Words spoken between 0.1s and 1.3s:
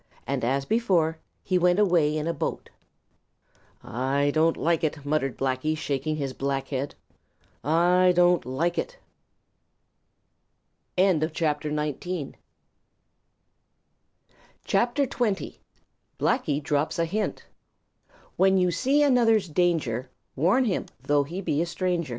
And as before,